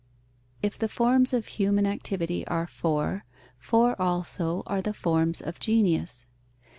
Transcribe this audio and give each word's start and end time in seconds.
_If 0.63 0.79
the 0.79 0.89
forms 0.89 1.31
of 1.31 1.45
human 1.45 1.85
activity 1.85 2.43
are 2.47 2.65
four, 2.65 3.23
four 3.59 3.95
also 4.01 4.63
are 4.65 4.81
the 4.81 4.95
forms 4.95 5.41
of 5.41 5.59
genius. 5.59 6.25